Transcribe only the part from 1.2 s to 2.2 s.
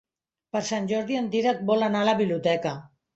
Dídac vol anar a la